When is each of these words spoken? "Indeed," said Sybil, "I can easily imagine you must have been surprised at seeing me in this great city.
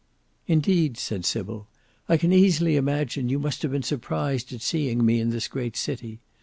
"Indeed," 0.47 0.97
said 0.97 1.25
Sybil, 1.25 1.67
"I 2.09 2.17
can 2.17 2.33
easily 2.33 2.75
imagine 2.75 3.29
you 3.29 3.37
must 3.37 3.61
have 3.61 3.71
been 3.71 3.83
surprised 3.83 4.51
at 4.51 4.63
seeing 4.63 5.05
me 5.05 5.19
in 5.19 5.29
this 5.29 5.47
great 5.47 5.77
city. 5.77 6.21